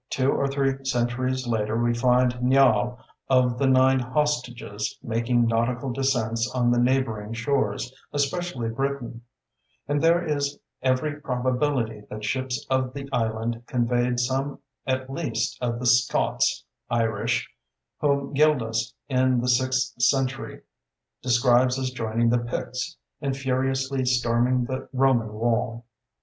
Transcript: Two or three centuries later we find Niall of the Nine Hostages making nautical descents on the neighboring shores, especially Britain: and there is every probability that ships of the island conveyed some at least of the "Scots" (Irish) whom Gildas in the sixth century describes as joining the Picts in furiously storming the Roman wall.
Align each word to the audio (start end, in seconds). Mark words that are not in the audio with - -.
Two 0.09 0.31
or 0.31 0.47
three 0.47 0.83
centuries 0.83 1.45
later 1.45 1.77
we 1.79 1.93
find 1.93 2.41
Niall 2.41 2.97
of 3.29 3.59
the 3.59 3.67
Nine 3.67 3.99
Hostages 3.99 4.97
making 5.03 5.45
nautical 5.45 5.93
descents 5.93 6.49
on 6.55 6.71
the 6.71 6.79
neighboring 6.79 7.33
shores, 7.33 7.93
especially 8.11 8.69
Britain: 8.71 9.21
and 9.87 10.01
there 10.01 10.25
is 10.25 10.57
every 10.81 11.21
probability 11.21 12.01
that 12.09 12.23
ships 12.23 12.65
of 12.67 12.95
the 12.95 13.07
island 13.13 13.61
conveyed 13.67 14.19
some 14.19 14.57
at 14.87 15.07
least 15.11 15.55
of 15.61 15.77
the 15.77 15.85
"Scots" 15.85 16.65
(Irish) 16.89 17.47
whom 17.99 18.33
Gildas 18.33 18.95
in 19.07 19.39
the 19.39 19.49
sixth 19.49 20.01
century 20.01 20.63
describes 21.21 21.77
as 21.77 21.91
joining 21.91 22.29
the 22.31 22.39
Picts 22.39 22.97
in 23.19 23.35
furiously 23.35 24.05
storming 24.05 24.65
the 24.65 24.89
Roman 24.93 25.31
wall. 25.33 25.85